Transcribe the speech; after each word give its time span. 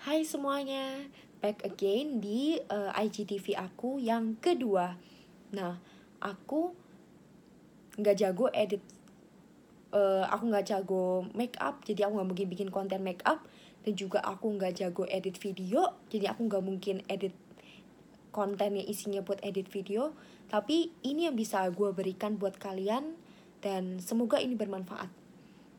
Hai 0.00 0.24
semuanya, 0.24 1.12
back 1.44 1.60
again 1.60 2.24
di 2.24 2.56
uh, 2.72 2.88
IGTV 2.96 3.52
aku 3.52 4.00
yang 4.00 4.32
kedua. 4.40 4.96
Nah, 5.52 5.76
aku 6.24 6.72
nggak 8.00 8.16
jago 8.16 8.48
edit, 8.56 8.80
uh, 9.92 10.24
aku 10.24 10.48
nggak 10.48 10.72
jago 10.72 11.28
make 11.36 11.52
up, 11.60 11.84
jadi 11.84 12.08
aku 12.08 12.16
nggak 12.16 12.28
mungkin 12.32 12.48
bikin 12.48 12.68
konten 12.72 13.04
make 13.04 13.20
up. 13.28 13.44
Dan 13.84 13.92
juga 13.92 14.24
aku 14.24 14.48
nggak 14.56 14.80
jago 14.80 15.04
edit 15.04 15.36
video, 15.36 15.92
jadi 16.08 16.32
aku 16.32 16.48
nggak 16.48 16.64
mungkin 16.64 17.04
edit 17.04 17.36
konten 18.32 18.80
yang 18.80 18.88
isinya 18.88 19.20
buat 19.20 19.44
edit 19.44 19.68
video. 19.68 20.16
Tapi 20.48 20.96
ini 21.04 21.28
yang 21.28 21.36
bisa 21.36 21.68
gue 21.68 21.92
berikan 21.92 22.40
buat 22.40 22.56
kalian 22.56 23.20
dan 23.60 24.00
semoga 24.00 24.40
ini 24.40 24.56
bermanfaat. 24.56 25.12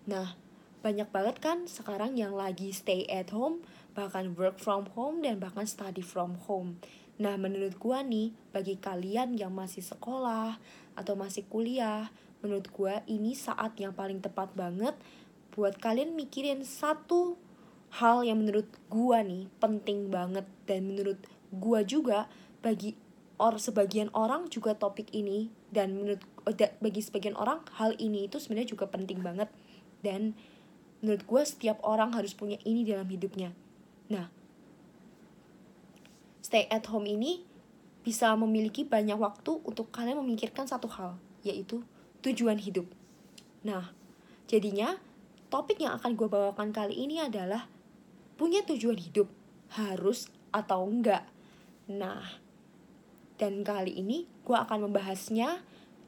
Nah, 0.05 0.37
banyak 0.81 1.09
banget 1.13 1.37
kan 1.41 1.69
sekarang 1.69 2.17
yang 2.17 2.33
lagi 2.33 2.73
stay 2.73 3.05
at 3.05 3.29
home, 3.29 3.65
bahkan 3.91 4.31
work 4.39 4.57
from 4.59 4.87
home 4.95 5.19
dan 5.23 5.39
bahkan 5.39 5.67
study 5.67 6.03
from 6.03 6.39
home. 6.47 6.79
Nah, 7.19 7.35
menurut 7.35 7.75
gua 7.77 8.01
nih, 8.01 8.31
bagi 8.55 8.79
kalian 8.79 9.35
yang 9.35 9.51
masih 9.51 9.83
sekolah 9.83 10.57
atau 10.95 11.13
masih 11.13 11.45
kuliah, 11.51 12.09
menurut 12.39 12.71
gua 12.71 13.03
ini 13.05 13.35
saat 13.35 13.75
yang 13.77 13.93
paling 13.93 14.23
tepat 14.23 14.55
banget 14.55 14.95
buat 15.51 15.75
kalian 15.77 16.15
mikirin 16.15 16.63
satu 16.63 17.35
hal 17.99 18.23
yang 18.23 18.39
menurut 18.39 18.65
gua 18.87 19.21
nih 19.21 19.51
penting 19.59 20.07
banget. 20.07 20.47
Dan 20.63 20.87
menurut 20.87 21.19
gua 21.51 21.83
juga 21.83 22.31
bagi 22.63 22.95
or 23.41 23.57
sebagian 23.59 24.07
orang 24.13 24.47
juga 24.53 24.77
topik 24.77 25.09
ini 25.17 25.49
dan 25.73 25.97
menurut 25.97 26.21
bagi 26.77 27.01
sebagian 27.01 27.33
orang 27.33 27.65
hal 27.73 27.97
ini 27.97 28.29
itu 28.29 28.37
sebenarnya 28.37 28.77
juga 28.77 28.85
penting 28.87 29.19
banget. 29.19 29.51
Dan 30.01 30.33
menurut 31.01 31.25
gue 31.25 31.41
setiap 31.45 31.81
orang 31.81 32.13
harus 32.13 32.37
punya 32.37 32.61
ini 32.61 32.85
dalam 32.85 33.09
hidupnya 33.09 33.53
nah 34.11 34.27
stay 36.43 36.67
at 36.67 36.83
home 36.91 37.07
ini 37.07 37.47
bisa 38.03 38.35
memiliki 38.35 38.83
banyak 38.83 39.15
waktu 39.15 39.63
untuk 39.63 39.93
kalian 39.93 40.19
memikirkan 40.19 40.67
satu 40.67 40.91
hal 40.91 41.15
yaitu 41.47 41.85
tujuan 42.25 42.59
hidup. 42.59 42.89
Nah 43.63 43.93
jadinya 44.51 44.99
topik 45.47 45.79
yang 45.79 45.95
akan 45.95 46.17
gue 46.19 46.27
bawakan 46.27 46.75
kali 46.75 46.97
ini 46.97 47.23
adalah 47.23 47.69
punya 48.35 48.65
tujuan 48.67 48.97
hidup 48.97 49.29
harus 49.77 50.27
atau 50.51 50.83
enggak. 50.89 51.23
Nah 51.87 52.41
dan 53.39 53.63
kali 53.63 54.01
ini 54.01 54.27
gue 54.43 54.57
akan 54.57 54.91
membahasnya 54.91 55.61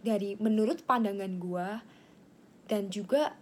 dari 0.04 0.36
menurut 0.38 0.84
pandangan 0.84 1.40
gue 1.40 1.67
dan 2.67 2.92
juga 2.92 3.38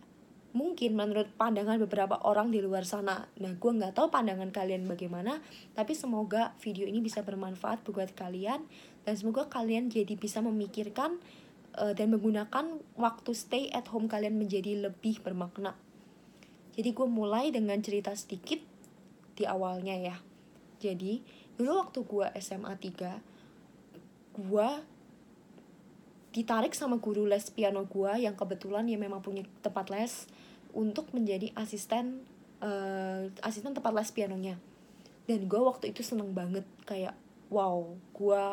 mungkin 0.52 0.99
menurut 0.99 1.31
pandangan 1.39 1.80
beberapa 1.80 2.19
orang 2.27 2.52
di 2.52 2.59
luar 2.59 2.83
sana. 2.83 3.27
Nah, 3.39 3.55
gue 3.55 3.71
nggak 3.71 3.95
tahu 3.95 4.11
pandangan 4.11 4.52
kalian 4.52 4.83
bagaimana, 4.83 5.39
tapi 5.75 5.95
semoga 5.95 6.52
video 6.59 6.83
ini 6.83 6.99
bisa 6.99 7.23
bermanfaat 7.23 7.88
buat 7.88 8.11
kalian 8.11 8.63
dan 9.07 9.13
semoga 9.16 9.47
kalian 9.47 9.88
jadi 9.88 10.13
bisa 10.19 10.44
memikirkan 10.44 11.17
uh, 11.79 11.95
dan 11.95 12.11
menggunakan 12.11 12.83
waktu 12.99 13.31
stay 13.31 13.72
at 13.72 13.88
home 13.88 14.11
kalian 14.11 14.35
menjadi 14.35 14.91
lebih 14.91 15.23
bermakna. 15.23 15.75
Jadi 16.75 16.89
gue 16.91 17.07
mulai 17.07 17.52
dengan 17.52 17.79
cerita 17.79 18.11
sedikit 18.16 18.59
di 19.35 19.44
awalnya 19.47 19.95
ya. 19.95 20.16
Jadi, 20.81 21.22
dulu 21.55 21.72
waktu 21.77 21.99
gue 22.03 22.25
SMA 22.41 22.73
3, 22.73 24.39
gue 24.39 24.69
ditarik 26.32 26.72
sama 26.72 26.98
guru 27.04 27.28
les 27.28 27.52
piano 27.52 27.84
gue 27.84 28.12
yang 28.24 28.40
kebetulan 28.40 28.88
ya 28.88 28.96
memang 28.96 29.20
punya 29.20 29.44
tempat 29.60 29.92
les 29.92 30.32
untuk 30.72 31.12
menjadi 31.12 31.52
asisten 31.60 32.24
uh, 32.64 33.28
asisten 33.44 33.76
tempat 33.76 33.92
les 33.92 34.12
pianonya. 34.16 34.56
Dan 35.28 35.52
gue 35.52 35.62
waktu 35.62 35.92
itu 35.92 36.02
seneng 36.02 36.32
banget 36.32 36.64
kayak 36.88 37.16
wow 37.52 37.84
gue 38.16 38.44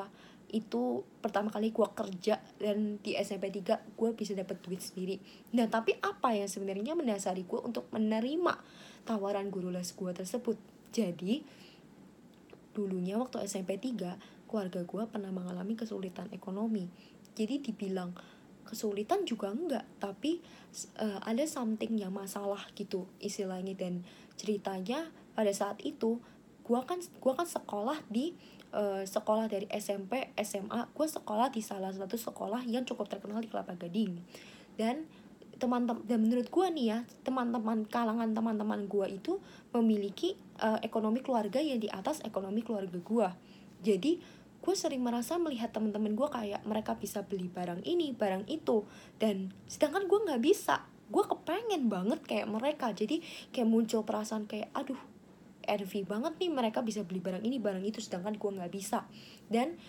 itu 0.49 1.05
pertama 1.21 1.53
kali 1.53 1.71
gue 1.71 1.89
kerja 1.93 2.41
dan 2.56 2.97
di 3.05 3.12
SMP 3.21 3.53
3 3.53 3.94
gue 3.94 4.11
bisa 4.17 4.33
dapet 4.34 4.59
duit 4.65 4.81
sendiri. 4.81 5.21
Nah 5.55 5.69
tapi 5.69 5.94
apa 6.00 6.34
yang 6.34 6.49
sebenarnya 6.49 6.97
mendasari 6.97 7.44
gue 7.44 7.61
untuk 7.61 7.87
menerima 7.94 8.56
tawaran 9.05 9.53
guru 9.53 9.71
les 9.71 9.93
gue 9.93 10.11
tersebut? 10.11 10.56
Jadi 10.91 11.44
dulunya 12.72 13.21
waktu 13.21 13.44
SMP 13.44 13.77
3 13.77 14.49
keluarga 14.49 14.81
gue 14.81 15.03
pernah 15.12 15.28
mengalami 15.28 15.77
kesulitan 15.77 16.33
ekonomi 16.33 16.88
jadi 17.38 17.62
dibilang 17.62 18.10
kesulitan 18.66 19.25
juga 19.25 19.49
enggak 19.49 19.87
tapi 19.97 20.44
uh, 21.00 21.22
ada 21.25 21.47
something 21.49 21.97
yang 21.97 22.12
masalah 22.12 22.60
gitu 22.75 23.06
istilahnya. 23.22 23.78
Dan 23.78 24.03
ceritanya 24.34 25.09
pada 25.32 25.54
saat 25.54 25.78
itu 25.87 26.21
gua 26.66 26.84
kan 26.84 27.00
gua 27.22 27.38
kan 27.38 27.49
sekolah 27.49 28.03
di 28.12 28.37
uh, 28.76 29.00
sekolah 29.06 29.49
dari 29.49 29.65
SMP 29.72 30.34
SMA 30.43 30.91
gua 30.93 31.09
sekolah 31.09 31.49
di 31.49 31.65
salah 31.65 31.94
satu 31.94 32.21
sekolah 32.21 32.66
yang 32.69 32.84
cukup 32.84 33.09
terkenal 33.09 33.41
di 33.41 33.49
Kelapa 33.49 33.72
Gading. 33.78 34.20
Dan 34.76 35.09
teman-teman 35.59 36.05
dan 36.05 36.22
menurut 36.22 36.53
gua 36.53 36.69
nih 36.69 36.87
ya 36.93 36.99
teman-teman 37.25 37.88
kalangan 37.88 38.31
teman-teman 38.37 38.84
gua 38.84 39.09
itu 39.09 39.41
memiliki 39.72 40.37
uh, 40.60 40.78
ekonomi 40.84 41.25
keluarga 41.25 41.59
yang 41.59 41.81
di 41.81 41.88
atas 41.88 42.20
ekonomi 42.20 42.60
keluarga 42.60 43.00
gua. 43.00 43.32
Jadi 43.78 44.19
gue 44.69 44.77
sering 44.77 45.01
merasa 45.01 45.41
melihat 45.41 45.73
teman-teman 45.73 46.12
gue 46.12 46.29
kayak 46.29 46.61
mereka 46.69 46.93
bisa 46.93 47.25
beli 47.25 47.49
barang 47.49 47.89
ini 47.89 48.12
barang 48.12 48.45
itu. 48.53 48.84
Dan 49.17 49.49
sedangkan 49.65 50.05
gue 50.05 50.19
nggak 50.29 50.45
bisa. 50.45 50.84
Gue 51.09 51.25
kepengen 51.25 51.89
banget 51.89 52.21
kayak 52.29 52.53
mereka. 52.53 52.93
Jadi 52.93 53.25
kayak 53.49 53.65
muncul 53.65 54.05
perasaan 54.05 54.45
kayak 54.45 54.69
aduh 54.77 55.01
envy 55.65 56.05
banget 56.05 56.37
nih 56.37 56.53
mereka 56.53 56.84
bisa 56.84 57.01
beli 57.01 57.25
barang 57.25 57.41
ini 57.49 57.56
barang 57.56 57.81
itu. 57.81 58.05
Sedangkan 58.05 58.37
gue 58.37 58.51
nggak 58.61 58.69
bisa. 58.69 59.09
Dan 59.49 59.81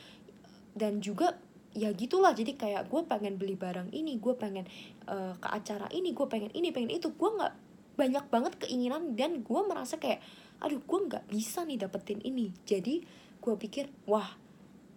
dan 0.72 1.04
juga 1.04 1.36
ya 1.76 1.92
gitulah. 1.92 2.32
Jadi 2.32 2.56
kayak 2.56 2.88
gue 2.88 3.04
pengen 3.04 3.36
beli 3.36 3.60
barang 3.60 3.92
ini 3.92 4.16
gue 4.16 4.32
pengen 4.40 4.64
uh, 5.12 5.36
ke 5.44 5.48
acara 5.52 5.92
ini 5.92 6.16
gue 6.16 6.28
pengen 6.32 6.56
ini 6.56 6.72
pengen 6.72 6.96
itu. 6.96 7.12
Gue 7.20 7.36
nggak 7.36 7.52
banyak 8.00 8.26
banget 8.32 8.56
keinginan 8.64 9.20
dan 9.20 9.44
gue 9.44 9.62
merasa 9.68 10.00
kayak 10.00 10.24
aduh 10.64 10.80
gue 10.80 11.00
nggak 11.04 11.28
bisa 11.28 11.68
nih 11.68 11.84
dapetin 11.84 12.24
ini. 12.24 12.56
Jadi 12.64 13.04
gue 13.44 13.56
pikir 13.60 13.92
wah 14.08 14.48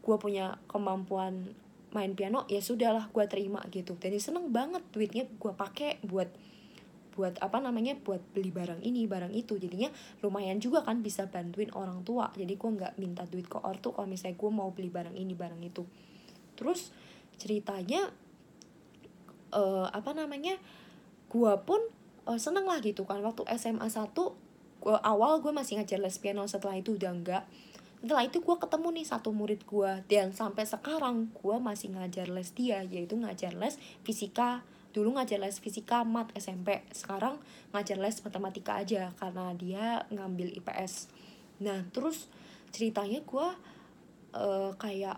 gue 0.02 0.16
punya 0.18 0.58
kemampuan 0.66 1.54
main 1.92 2.16
piano 2.16 2.48
ya 2.48 2.58
sudahlah 2.58 3.08
gue 3.12 3.24
terima 3.30 3.62
gitu. 3.70 3.94
Dan 4.00 4.18
seneng 4.18 4.50
banget 4.50 4.82
duitnya 4.90 5.24
gue 5.28 5.52
pakai 5.54 6.02
buat 6.02 6.28
buat 7.12 7.36
apa 7.44 7.60
namanya 7.60 7.92
buat 8.00 8.24
beli 8.32 8.50
barang 8.50 8.80
ini 8.82 9.04
barang 9.04 9.30
itu. 9.36 9.60
Jadinya 9.60 9.92
lumayan 10.24 10.58
juga 10.58 10.82
kan 10.82 11.04
bisa 11.04 11.28
bantuin 11.28 11.68
orang 11.76 12.02
tua. 12.02 12.32
Jadi 12.34 12.56
gue 12.56 12.70
nggak 12.72 12.96
minta 12.96 13.28
duit 13.28 13.46
ke 13.46 13.60
ortu 13.60 13.92
kalau 13.92 14.08
misalnya 14.08 14.40
gue 14.40 14.50
mau 14.50 14.72
beli 14.72 14.88
barang 14.88 15.14
ini 15.14 15.36
barang 15.36 15.60
itu. 15.60 15.84
Terus 16.56 16.90
ceritanya 17.36 18.08
uh, 19.52 19.86
apa 19.92 20.16
namanya 20.16 20.56
gue 21.28 21.52
pun 21.68 21.80
uh, 22.24 22.40
seneng 22.40 22.64
lah 22.64 22.80
gitu 22.80 23.04
kan. 23.04 23.20
Waktu 23.20 23.44
SMA 23.60 23.86
1 23.92 24.16
gua, 24.82 24.98
awal 25.04 25.44
gue 25.44 25.52
masih 25.52 25.78
ngajar 25.78 26.00
les 26.00 26.16
piano. 26.16 26.48
Setelah 26.48 26.80
itu 26.80 26.96
udah 26.96 27.12
enggak 27.12 27.44
setelah 28.02 28.26
itu 28.26 28.42
gue 28.42 28.56
ketemu 28.58 28.88
nih 28.98 29.06
satu 29.06 29.30
murid 29.30 29.62
gue 29.62 29.92
dan 30.10 30.34
sampai 30.34 30.66
sekarang 30.66 31.30
gue 31.30 31.56
masih 31.62 31.94
ngajar 31.94 32.26
les 32.26 32.50
dia 32.50 32.82
yaitu 32.82 33.14
ngajar 33.14 33.54
les 33.54 33.78
fisika. 34.02 34.66
Dulu 34.92 35.16
ngajar 35.16 35.40
les 35.40 35.56
fisika 35.56 36.04
mat 36.04 36.28
SMP 36.36 36.82
sekarang 36.92 37.40
ngajar 37.72 37.96
les 37.96 38.20
matematika 38.20 38.82
aja 38.82 39.14
karena 39.16 39.56
dia 39.56 40.04
ngambil 40.12 40.52
IPS 40.60 41.08
nah 41.62 41.86
terus 41.94 42.26
ceritanya 42.74 43.22
gue 43.22 43.48
uh, 44.34 44.70
kayak 44.76 45.16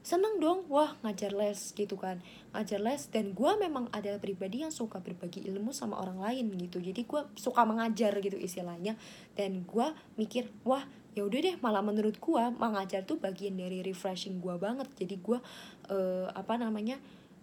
seneng 0.00 0.40
dong 0.40 0.64
wah 0.72 0.96
ngajar 1.04 1.36
les 1.36 1.76
gitu 1.76 1.96
kan. 2.00 2.24
Ngajar 2.56 2.80
les 2.80 3.04
dan 3.12 3.36
gue 3.36 3.52
memang 3.60 3.92
ada 3.92 4.16
pribadi 4.16 4.64
yang 4.64 4.72
suka 4.72 4.98
berbagi 4.98 5.44
ilmu 5.44 5.76
sama 5.76 6.00
orang 6.00 6.20
lain 6.20 6.56
gitu. 6.56 6.80
Jadi 6.80 7.04
gue 7.04 7.20
suka 7.36 7.68
mengajar 7.68 8.16
gitu 8.24 8.40
istilahnya. 8.40 8.96
Dan 9.36 9.68
gue 9.68 9.86
mikir 10.16 10.48
wah 10.64 10.84
ya 11.12 11.26
udah 11.26 11.40
deh 11.42 11.56
malah 11.60 11.84
menurut 11.84 12.16
gue 12.16 12.42
mengajar 12.56 13.04
tuh 13.04 13.20
bagian 13.20 13.60
dari 13.60 13.84
refreshing 13.84 14.40
gue 14.40 14.56
banget. 14.56 14.88
Jadi 14.96 15.20
gue 15.20 15.38
uh, 15.92 16.26
apa 16.32 16.56
namanya 16.56 16.96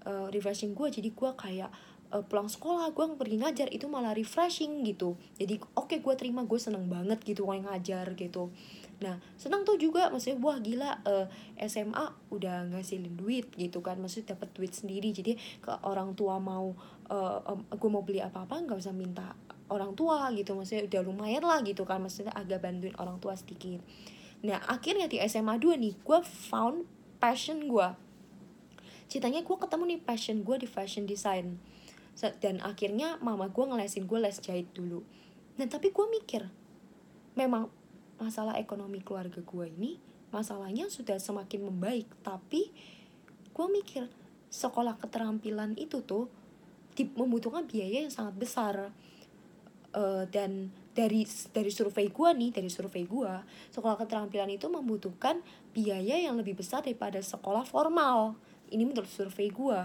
uh, 0.10 0.28
refreshing 0.34 0.74
gue 0.74 0.90
jadi 0.90 1.10
gue 1.14 1.32
kayak 1.38 1.70
uh, 2.10 2.26
pulang 2.26 2.50
sekolah 2.50 2.90
gue 2.90 3.06
pergi 3.22 3.38
ngajar 3.38 3.68
itu 3.70 3.86
malah 3.86 4.18
refreshing 4.18 4.82
gitu. 4.82 5.14
Jadi 5.38 5.62
oke 5.78 5.94
okay, 5.94 5.98
gue 6.02 6.14
terima 6.18 6.42
gue 6.42 6.58
seneng 6.58 6.90
banget 6.90 7.22
gitu 7.22 7.46
kayak 7.46 7.70
ngajar 7.70 8.18
gitu 8.18 8.50
nah 8.98 9.22
seneng 9.38 9.62
tuh 9.62 9.78
juga 9.78 10.10
maksudnya 10.10 10.42
wah 10.42 10.58
gila 10.58 11.06
uh, 11.06 11.30
SMA 11.62 12.34
udah 12.34 12.66
ngasilin 12.74 13.14
duit 13.14 13.54
gitu 13.54 13.86
kan. 13.86 14.02
Maksudnya 14.02 14.34
dapat 14.34 14.50
duit 14.58 14.74
sendiri. 14.74 15.14
Jadi 15.14 15.38
ke 15.62 15.72
orang 15.86 16.18
tua 16.18 16.42
mau 16.42 16.74
uh, 17.14 17.40
um, 17.46 17.62
gue 17.70 17.90
mau 17.90 18.02
beli 18.02 18.22
apa 18.22 18.50
apa 18.50 18.58
nggak 18.58 18.78
usah 18.78 18.98
minta 18.98 19.38
orang 19.70 19.94
tua 19.94 20.34
gitu. 20.34 20.58
Maksudnya 20.58 20.90
udah 20.90 21.02
lumayan 21.06 21.44
lah 21.46 21.62
gitu 21.62 21.86
kan. 21.86 22.02
Maksudnya 22.02 22.34
agak 22.34 22.66
bantuin 22.66 22.98
orang 22.98 23.22
tua 23.22 23.38
sedikit. 23.38 23.86
Nah 24.42 24.62
akhirnya 24.66 25.06
di 25.06 25.22
SMA 25.30 25.62
2 25.62 25.78
nih 25.78 25.94
gue 26.02 26.20
found 26.26 26.86
passion 27.18 27.66
gue 27.66 27.90
ceritanya 29.08 29.42
gue 29.42 29.56
ketemu 29.58 29.84
nih 29.96 30.00
passion 30.04 30.38
gue 30.44 30.56
di 30.60 30.68
fashion 30.68 31.06
design. 31.08 31.58
Dan 32.42 32.58
akhirnya 32.66 33.22
mama 33.22 33.46
gue 33.46 33.62
ngelesin 33.62 34.10
gue 34.10 34.20
les 34.20 34.38
jahit 34.42 34.68
dulu. 34.74 35.06
Nah 35.58 35.66
tapi 35.70 35.94
gue 35.94 36.06
mikir 36.10 36.50
memang 37.38 37.70
masalah 38.18 38.58
ekonomi 38.58 39.02
keluarga 39.02 39.40
gue 39.40 39.66
ini 39.70 39.98
masalahnya 40.30 40.92
sudah 40.92 41.18
semakin 41.18 41.72
membaik. 41.72 42.08
Tapi 42.22 42.70
gue 43.54 43.68
mikir 43.72 44.06
sekolah 44.52 45.00
keterampilan 45.00 45.76
itu 45.80 46.04
tuh 46.04 46.28
membutuhkan 46.98 47.70
biaya 47.70 48.06
yang 48.06 48.14
sangat 48.14 48.36
besar. 48.38 48.76
Uh, 49.98 50.28
dan 50.30 50.70
dari 50.92 51.24
dari 51.56 51.72
survei 51.72 52.12
gue 52.12 52.30
nih 52.36 52.52
dari 52.52 52.68
survei 52.68 53.08
gue 53.08 53.34
sekolah 53.72 53.96
keterampilan 53.98 54.52
itu 54.52 54.68
membutuhkan 54.68 55.40
biaya 55.72 56.20
yang 56.20 56.36
lebih 56.36 56.60
besar 56.60 56.84
daripada 56.84 57.18
sekolah 57.24 57.64
formal. 57.64 58.36
Ini 58.68 58.84
menurut 58.84 59.10
survei 59.10 59.48
gue 59.48 59.80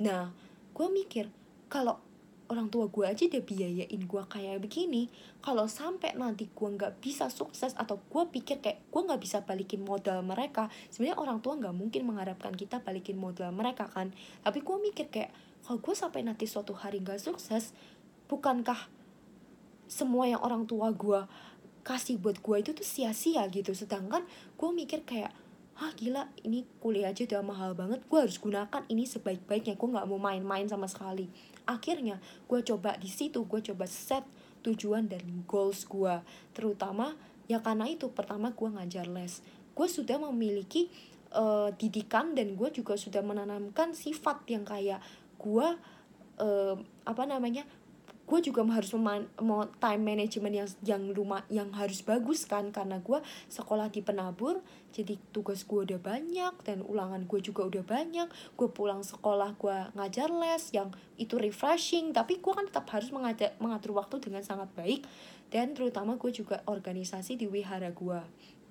nah 0.00 0.32
gue 0.72 0.86
mikir 0.88 1.28
kalau 1.68 2.00
orang 2.50 2.66
tua 2.66 2.90
gue 2.90 3.06
aja 3.06 3.22
udah 3.30 3.42
biayain 3.46 4.02
gue 4.02 4.22
kayak 4.26 4.58
begini. 4.58 5.06
Kalau 5.38 5.70
sampai 5.70 6.18
nanti 6.18 6.50
gue 6.50 6.68
nggak 6.68 6.98
bisa 6.98 7.30
sukses 7.30 7.72
atau 7.78 8.02
gue 8.02 8.22
pikir 8.34 8.58
kayak 8.58 8.90
gue 8.90 9.00
nggak 9.06 9.22
bisa 9.22 9.46
balikin 9.46 9.86
modal 9.86 10.20
mereka 10.26 10.66
sebenarnya 10.90 11.22
orang 11.22 11.38
tua 11.38 11.54
nggak 11.56 11.72
mungkin 11.72 12.10
mengharapkan 12.10 12.52
kita 12.58 12.82
balikin 12.82 13.16
modal 13.16 13.54
mereka 13.54 13.86
kan. 13.86 14.10
Tapi 14.42 14.58
gue 14.60 14.76
mikir 14.82 15.06
kayak 15.08 15.30
kalau 15.62 15.78
gue 15.78 15.94
sampai 15.94 16.26
nanti 16.26 16.50
suatu 16.50 16.74
hari 16.74 16.98
nggak 16.98 17.22
sukses 17.22 17.70
bukankah 18.26 18.90
semua 19.86 20.26
yang 20.26 20.42
orang 20.42 20.66
tua 20.66 20.90
gue 20.90 21.22
kasih 21.86 22.20
buat 22.20 22.42
gue 22.42 22.56
itu 22.60 22.70
tuh 22.74 22.84
sia-sia 22.84 23.46
gitu? 23.48 23.72
Sedangkan 23.72 24.26
gue 24.58 24.70
mikir 24.74 25.06
kayak 25.06 25.30
ah 25.80 25.92
gila 25.96 26.28
ini 26.44 26.68
kuliah 26.76 27.08
aja 27.08 27.24
udah 27.24 27.40
mahal 27.40 27.72
banget 27.72 28.04
gue 28.04 28.18
harus 28.20 28.36
gunakan 28.36 28.84
ini 28.92 29.08
sebaik-baiknya 29.08 29.80
gue 29.80 29.88
nggak 29.88 30.06
mau 30.12 30.20
main-main 30.20 30.68
sama 30.68 30.84
sekali. 30.84 31.32
Akhirnya 31.64 32.20
gue 32.44 32.60
coba 32.60 33.00
di 33.00 33.08
situ 33.08 33.48
gue 33.48 33.60
coba 33.64 33.88
set 33.88 34.22
tujuan 34.60 35.08
dan 35.08 35.24
goals 35.48 35.88
gue 35.88 36.20
terutama 36.52 37.16
ya 37.48 37.64
karena 37.64 37.88
itu 37.88 38.12
pertama 38.12 38.52
gue 38.52 38.68
ngajar 38.68 39.08
les. 39.08 39.40
Gue 39.72 39.88
sudah 39.88 40.20
memiliki 40.20 40.92
uh, 41.32 41.72
didikan 41.80 42.36
dan 42.36 42.52
gue 42.60 42.68
juga 42.76 43.00
sudah 43.00 43.24
menanamkan 43.24 43.96
sifat 43.96 44.44
yang 44.52 44.68
kayak 44.68 45.00
gue 45.40 45.68
uh, 46.44 46.76
apa 47.08 47.24
namanya 47.24 47.64
gue 48.30 48.40
juga 48.46 48.62
harus 48.70 48.94
mau 48.94 49.66
time 49.82 50.02
management 50.06 50.54
yang 50.54 50.68
yang 50.86 51.02
rumah 51.10 51.42
yang 51.50 51.74
harus 51.74 52.06
bagus 52.06 52.46
kan 52.46 52.70
karena 52.70 53.02
gue 53.02 53.18
sekolah 53.50 53.90
di 53.90 54.06
penabur 54.06 54.62
jadi 54.90 55.18
tugas 55.30 55.62
gue 55.62 55.86
udah 55.86 55.98
banyak 56.02 56.54
dan 56.66 56.82
ulangan 56.82 57.22
gue 57.26 57.40
juga 57.42 57.66
udah 57.66 57.84
banyak. 57.86 58.28
Gue 58.58 58.68
pulang 58.70 59.06
sekolah 59.06 59.54
gue 59.54 59.78
ngajar 59.94 60.28
les 60.34 60.62
yang 60.74 60.90
itu 61.14 61.38
refreshing 61.38 62.10
tapi 62.10 62.42
gue 62.42 62.52
kan 62.52 62.66
tetap 62.66 62.90
harus 62.90 63.14
mengajar, 63.14 63.54
mengatur 63.62 63.94
waktu 63.94 64.18
dengan 64.18 64.42
sangat 64.42 64.70
baik. 64.74 65.06
Dan 65.50 65.74
terutama 65.74 66.14
gue 66.14 66.30
juga 66.30 66.62
organisasi 66.66 67.34
di 67.38 67.46
wihara 67.50 67.90
gue 67.90 68.20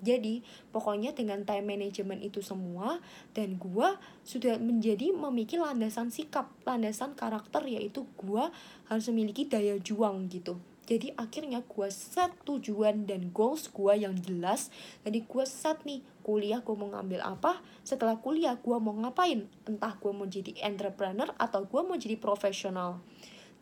jadi 0.00 0.40
pokoknya 0.72 1.12
dengan 1.12 1.44
time 1.44 1.76
management 1.76 2.24
itu 2.24 2.40
semua 2.40 2.98
dan 3.36 3.60
gue 3.60 3.88
sudah 4.24 4.56
menjadi 4.56 5.12
memiliki 5.12 5.60
landasan 5.60 6.08
sikap, 6.08 6.50
landasan 6.64 7.12
karakter 7.12 7.64
yaitu 7.68 8.08
gue 8.16 8.44
harus 8.88 9.06
memiliki 9.12 9.46
daya 9.46 9.76
juang 9.78 10.26
gitu. 10.32 10.56
Jadi 10.90 11.14
akhirnya 11.14 11.62
gue 11.62 11.86
set 11.86 12.34
tujuan 12.42 13.06
dan 13.06 13.30
goals 13.30 13.70
gue 13.70 13.94
yang 13.94 14.18
jelas. 14.18 14.74
Jadi 15.06 15.22
gue 15.22 15.44
set 15.46 15.86
nih 15.86 16.02
kuliah 16.26 16.66
gue 16.66 16.74
mau 16.74 16.90
ngambil 16.90 17.22
apa 17.22 17.62
Setelah 17.86 18.18
kuliah 18.18 18.58
gue 18.58 18.74
mau 18.74 18.90
ngapain? 18.98 19.46
Entah 19.70 19.94
gue 19.94 20.10
mau 20.10 20.26
jadi 20.26 20.50
entrepreneur 20.66 21.30
atau 21.38 21.62
gue 21.62 21.80
mau 21.86 21.94
jadi 21.94 22.18
profesional. 22.18 22.98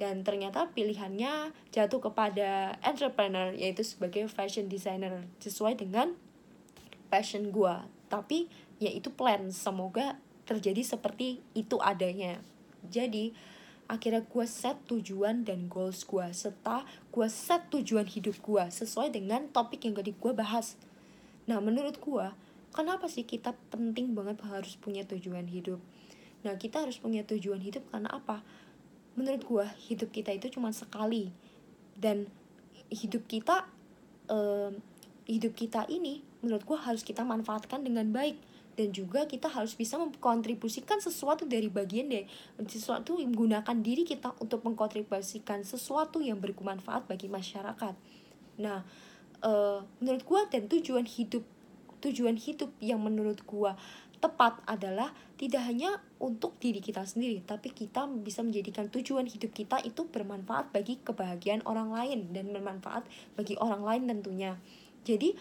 Dan 0.00 0.25
ternyata 0.25 0.73
pilihannya 0.73 1.52
jatuh 1.69 2.00
kepada 2.00 2.81
entrepreneur 2.81 3.52
yaitu 3.52 3.84
sebagai 3.84 4.25
fashion 4.32 4.70
designer 4.70 5.29
sesuai 5.43 5.84
dengan 5.84 6.17
passion 7.08 7.50
gue 7.50 7.75
tapi 8.08 8.49
ya 8.81 8.88
itu 8.90 9.12
plan. 9.12 9.52
Semoga 9.52 10.16
terjadi 10.49 10.81
seperti 10.81 11.44
itu 11.52 11.76
adanya. 11.78 12.40
Jadi 12.88 13.37
akhirnya 13.88 14.25
gue 14.25 14.46
set 14.49 14.76
tujuan 14.84 15.49
dan 15.49 15.64
goals 15.69 16.05
gue 16.05 16.25
serta 16.37 16.84
gue 17.08 17.28
set 17.28 17.72
tujuan 17.72 18.05
hidup 18.05 18.37
gue 18.44 18.64
sesuai 18.69 19.16
dengan 19.16 19.49
topik 19.49 19.84
yang 19.84 19.96
tadi 19.96 20.12
gue 20.12 20.32
bahas. 20.32 20.76
Nah 21.49 21.60
menurut 21.60 21.96
gue 21.96 22.26
kenapa 22.72 23.08
sih 23.08 23.25
kita 23.25 23.56
penting 23.72 24.12
banget 24.12 24.44
harus 24.44 24.76
punya 24.76 25.05
tujuan 25.08 25.49
hidup? 25.49 25.81
Nah 26.44 26.56
kita 26.60 26.84
harus 26.84 27.00
punya 27.00 27.25
tujuan 27.25 27.60
hidup 27.64 27.84
karena 27.88 28.12
apa? 28.12 28.44
Menurut 29.16 29.43
gue 29.44 29.64
hidup 29.88 30.12
kita 30.12 30.37
itu 30.37 30.52
cuma 30.52 30.72
sekali. 30.72 31.32
Dan 31.99 32.31
hidup 32.93 33.26
kita 33.26 33.66
uh, 34.31 34.70
hidup 35.26 35.52
kita 35.56 35.88
ini 35.90 36.27
menurut 36.40 36.62
gue 36.64 36.79
harus 36.79 37.02
kita 37.02 37.23
manfaatkan 37.26 37.82
dengan 37.82 38.08
baik. 38.11 38.38
Dan 38.79 38.94
juga 38.94 39.26
kita 39.26 39.50
harus 39.50 39.75
bisa 39.75 39.99
mengkontribusikan 39.99 41.02
sesuatu 41.02 41.43
dari 41.50 41.67
bagian 41.67 42.14
deh. 42.14 42.31
Sesuatu 42.70 43.19
menggunakan 43.19 43.75
diri 43.82 44.06
kita 44.06 44.38
untuk 44.38 44.62
mengkontribusikan 44.62 45.67
sesuatu 45.67 46.23
yang 46.23 46.38
bermanfaat 46.38 47.11
bagi 47.11 47.26
masyarakat. 47.26 47.99
Nah 48.62 48.87
uh, 49.43 49.82
menurut 49.99 50.23
gue 50.23 50.40
dan 50.55 50.62
tujuan 50.70 51.06
hidup 51.06 51.43
tujuan 51.99 52.38
hidup 52.38 52.70
yang 52.79 53.02
menurut 53.02 53.43
gue 53.43 53.73
tepat 54.19 54.62
adalah 54.67 55.14
tidak 55.38 55.62
hanya 55.67 56.02
untuk 56.19 56.58
diri 56.58 56.82
kita 56.82 57.06
sendiri, 57.06 57.38
tapi 57.46 57.70
kita 57.70 58.11
bisa 58.23 58.43
menjadikan 58.43 58.91
tujuan 58.91 59.31
hidup 59.31 59.55
kita 59.55 59.79
itu 59.87 60.11
bermanfaat 60.11 60.75
bagi 60.75 60.99
kebahagiaan 60.99 61.62
orang 61.67 61.94
lain 61.94 62.34
dan 62.34 62.50
bermanfaat 62.50 63.06
bagi 63.38 63.55
orang 63.62 63.87
lain 63.87 64.11
tentunya. 64.11 64.58
Jadi 65.06 65.38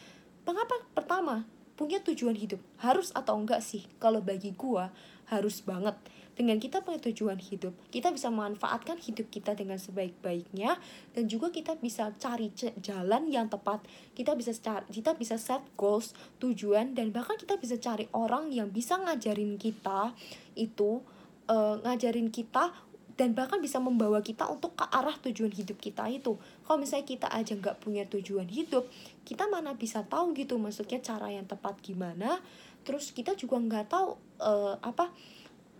Mengapa 0.47 0.79
pertama 0.95 1.43
punya 1.75 1.99
tujuan 1.99 2.39
hidup 2.39 2.63
harus 2.79 3.11
atau 3.11 3.35
enggak 3.35 3.59
sih? 3.59 3.83
Kalau 3.99 4.23
bagi 4.23 4.55
gua 4.55 4.95
harus 5.27 5.59
banget. 5.59 5.99
Dengan 6.37 6.61
kita 6.61 6.85
punya 6.85 7.01
tujuan 7.01 7.35
hidup, 7.41 7.73
kita 7.89 8.13
bisa 8.13 8.29
memanfaatkan 8.31 9.01
hidup 9.01 9.27
kita 9.27 9.57
dengan 9.57 9.75
sebaik-baiknya 9.81 10.77
dan 11.11 11.23
juga 11.25 11.49
kita 11.51 11.75
bisa 11.81 12.13
cari 12.15 12.53
jalan 12.79 13.27
yang 13.27 13.51
tepat. 13.51 13.83
Kita 14.15 14.37
bisa 14.39 14.55
kita 14.87 15.19
bisa 15.19 15.35
set 15.35 15.65
goals, 15.75 16.15
tujuan 16.39 16.95
dan 16.95 17.11
bahkan 17.11 17.35
kita 17.35 17.59
bisa 17.59 17.75
cari 17.81 18.07
orang 18.15 18.53
yang 18.53 18.71
bisa 18.71 19.01
ngajarin 19.01 19.59
kita 19.59 20.15
itu 20.55 21.03
uh, 21.49 21.75
ngajarin 21.83 22.29
kita 22.29 22.71
dan 23.17 23.33
bahkan 23.33 23.57
bisa 23.57 23.81
membawa 23.81 24.21
kita 24.21 24.45
untuk 24.45 24.77
ke 24.77 24.85
arah 24.87 25.17
tujuan 25.25 25.49
hidup 25.49 25.81
kita 25.81 26.05
itu. 26.07 26.37
Kalau 26.37 26.77
misalnya 26.77 27.05
kita 27.09 27.27
aja 27.33 27.57
nggak 27.57 27.81
punya 27.81 28.05
tujuan 28.05 28.45
hidup 28.47 28.85
kita 29.25 29.49
mana 29.49 29.73
bisa 29.73 30.05
tahu 30.05 30.31
gitu 30.37 30.55
maksudnya 30.61 31.01
cara 31.01 31.33
yang 31.33 31.49
tepat 31.49 31.81
gimana. 31.81 32.39
Terus 32.85 33.11
kita 33.11 33.33
juga 33.33 33.57
nggak 33.57 33.85
tahu 33.89 34.15
uh, 34.39 34.77
apa 34.79 35.09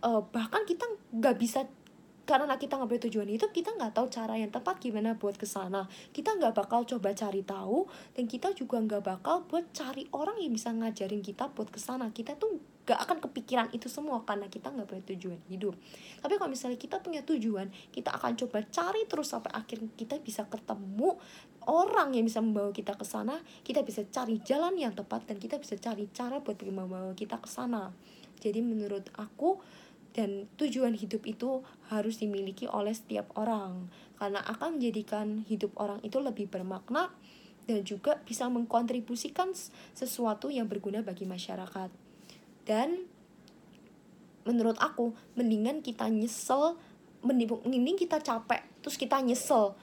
uh, 0.01 0.22
bahkan 0.34 0.65
kita 0.65 0.84
nggak 1.13 1.38
bisa 1.38 1.70
karena 2.27 2.60
kita 2.60 2.75
nggak 2.75 2.91
punya 2.91 3.03
tujuan 3.08 3.29
hidup 3.32 3.56
kita 3.56 3.72
nggak 3.72 3.96
tahu 3.96 4.12
cara 4.12 4.36
yang 4.36 4.51
tepat 4.51 4.84
gimana 4.84 5.15
buat 5.15 5.39
ke 5.39 5.48
sana 5.48 5.88
kita 6.12 6.36
nggak 6.36 6.60
bakal 6.60 6.84
coba 6.84 7.15
cari 7.15 7.39
tahu 7.39 7.88
dan 8.20 8.27
kita 8.27 8.51
juga 8.51 8.84
nggak 8.84 9.00
bakal 9.00 9.48
buat 9.48 9.72
cari 9.72 10.12
orang 10.12 10.36
yang 10.44 10.51
bisa 10.51 10.75
ngajarin 10.75 11.24
kita 11.24 11.48
buat 11.56 11.72
ke 11.72 11.79
sana 11.79 12.12
kita 12.12 12.36
tuh 12.36 12.60
gak 12.88 13.03
akan 13.03 13.20
kepikiran 13.20 13.67
itu 13.75 13.91
semua 13.91 14.24
karena 14.24 14.48
kita 14.48 14.72
nggak 14.72 14.88
punya 14.88 15.03
tujuan 15.12 15.39
hidup. 15.51 15.75
Tapi 16.24 16.39
kalau 16.39 16.48
misalnya 16.48 16.79
kita 16.79 17.03
punya 17.03 17.20
tujuan 17.27 17.67
kita 17.91 18.15
akan 18.15 18.39
coba 18.39 18.63
cari 18.63 19.03
terus 19.03 19.27
sampai 19.27 19.51
akhir 19.51 19.84
kita 20.00 20.15
bisa 20.24 20.48
ketemu 20.48 21.20
orang 21.67 22.15
yang 22.15 22.24
bisa 22.24 22.39
membawa 22.39 22.72
kita 22.72 22.96
ke 22.96 23.03
sana. 23.03 23.44
Kita 23.67 23.84
bisa 23.84 24.08
cari 24.08 24.39
jalan 24.39 24.79
yang 24.79 24.96
tepat 24.96 25.27
dan 25.27 25.36
kita 25.36 25.60
bisa 25.60 25.75
cari 25.75 26.08
cara 26.15 26.39
buat 26.39 26.56
membawa 26.63 27.12
kita 27.12 27.44
ke 27.44 27.51
sana. 27.51 27.91
Jadi 28.39 28.63
menurut 28.63 29.12
aku 29.20 29.60
dan 30.15 30.48
tujuan 30.56 30.96
hidup 30.96 31.27
itu 31.27 31.67
harus 31.91 32.24
dimiliki 32.24 32.72
oleh 32.72 32.96
setiap 32.96 33.36
orang. 33.36 33.91
Karena 34.15 34.39
akan 34.48 34.79
menjadikan 34.79 35.44
hidup 35.44 35.75
orang 35.75 36.00
itu 36.08 36.24
lebih 36.24 36.48
bermakna 36.48 37.12
dan 37.67 37.84
juga 37.84 38.15
bisa 38.24 38.48
mengkontribusikan 38.48 39.51
sesuatu 39.91 40.48
yang 40.48 40.72
berguna 40.72 41.03
bagi 41.03 41.27
masyarakat 41.27 42.07
dan 42.67 43.07
menurut 44.43 44.75
aku 44.77 45.15
mendingan 45.39 45.79
kita 45.79 46.07
nyesel 46.12 46.75
mending 47.24 47.97
kita 47.97 48.19
capek 48.21 48.62
terus 48.83 48.95
kita 48.95 49.19
nyesel 49.24 49.75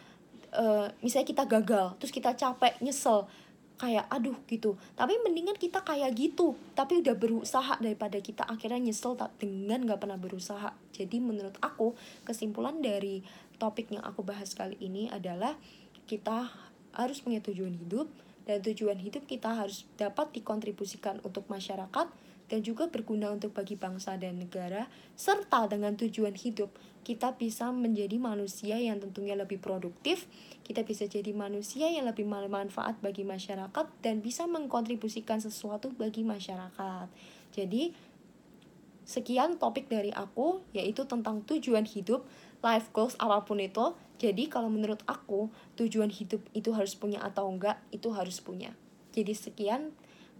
uh, 0.55 0.87
misalnya 1.03 1.29
kita 1.29 1.45
gagal 1.45 1.99
terus 1.99 2.13
kita 2.15 2.33
capek 2.33 2.79
nyesel. 2.81 3.27
Kayak 3.75 4.07
aduh 4.07 4.39
gitu. 4.47 4.79
Tapi 4.95 5.19
mendingan 5.27 5.59
kita 5.59 5.83
kayak 5.83 6.15
gitu 6.15 6.55
tapi 6.79 7.03
udah 7.03 7.19
berusaha 7.19 7.75
daripada 7.83 8.23
kita 8.23 8.47
akhirnya 8.47 8.79
nyesel 8.79 9.19
tak 9.19 9.35
dengan 9.43 9.83
nggak 9.83 9.99
pernah 9.99 10.15
berusaha. 10.15 10.71
Jadi 10.95 11.19
menurut 11.19 11.59
aku 11.59 11.93
kesimpulan 12.23 12.79
dari 12.79 13.27
topik 13.59 13.91
yang 13.91 14.07
aku 14.07 14.23
bahas 14.23 14.55
kali 14.55 14.79
ini 14.79 15.11
adalah 15.11 15.59
kita 16.07 16.55
harus 16.95 17.19
punya 17.19 17.43
tujuan 17.43 17.75
hidup 17.75 18.07
dan 18.47 18.63
tujuan 18.63 19.03
hidup 19.03 19.27
kita 19.27 19.51
harus 19.51 19.83
dapat 19.99 20.31
dikontribusikan 20.31 21.19
untuk 21.27 21.51
masyarakat 21.51 22.07
dan 22.49 22.61
juga 22.61 22.93
berguna 22.93 23.33
untuk 23.33 23.57
bagi 23.57 23.75
bangsa 23.75 24.21
dan 24.21 24.37
negara, 24.37 24.87
serta 25.17 25.65
dengan 25.67 25.97
tujuan 25.97 26.37
hidup, 26.37 26.71
kita 27.05 27.37
bisa 27.37 27.69
menjadi 27.73 28.17
manusia 28.17 28.81
yang 28.81 29.01
tentunya 29.01 29.37
lebih 29.37 29.61
produktif, 29.61 30.25
kita 30.65 30.85
bisa 30.85 31.05
jadi 31.05 31.33
manusia 31.37 31.89
yang 31.89 32.09
lebih 32.09 32.25
bermanfaat 32.25 33.01
bagi 33.05 33.25
masyarakat, 33.25 33.87
dan 34.01 34.25
bisa 34.25 34.49
mengkontribusikan 34.49 35.41
sesuatu 35.41 35.93
bagi 35.93 36.25
masyarakat. 36.25 37.09
Jadi, 37.53 37.93
sekian 39.05 39.61
topik 39.61 39.89
dari 39.93 40.13
aku, 40.13 40.65
yaitu 40.73 41.05
tentang 41.05 41.45
tujuan 41.45 41.85
hidup, 41.85 42.25
life 42.65 42.89
goals, 42.97 43.17
apa 43.21 43.45
pun 43.45 43.61
itu. 43.61 43.93
Jadi, 44.17 44.49
kalau 44.49 44.73
menurut 44.73 45.05
aku, 45.05 45.53
tujuan 45.77 46.09
hidup 46.09 46.41
itu 46.57 46.73
harus 46.73 46.97
punya 46.97 47.21
atau 47.21 47.49
enggak, 47.53 47.77
itu 47.93 48.09
harus 48.17 48.41
punya. 48.41 48.73
Jadi, 49.13 49.37
sekian 49.37 49.93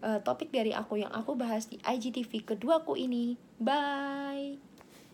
uh, 0.05 0.21
topik 0.21 0.53
dari 0.53 0.77
aku 0.77 1.01
yang 1.01 1.11
aku 1.11 1.33
bahas 1.35 1.67
di 1.73 1.81
IGTV 1.81 2.45
keduaku 2.45 3.01
ini. 3.01 3.41
Bye. 3.57 4.74